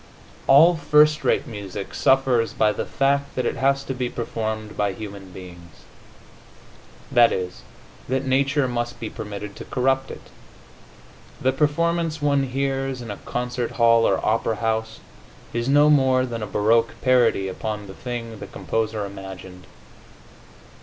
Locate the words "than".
16.25-16.41